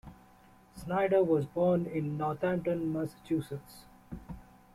Snyder 0.73 1.23
was 1.23 1.45
born 1.45 1.85
in 1.85 2.17
Northampton, 2.17 2.91
Massachusetts. 2.91 3.85